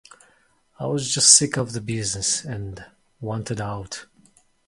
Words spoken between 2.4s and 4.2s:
and wanted out.